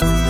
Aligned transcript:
Peace. 0.00 0.29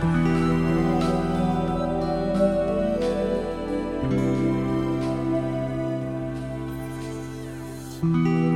thank 0.00 0.14
mm 8.02 8.24
-hmm. 8.24 8.44
you 8.44 8.49